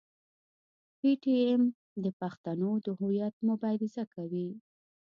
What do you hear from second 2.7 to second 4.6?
د هویت مبارزه کوي.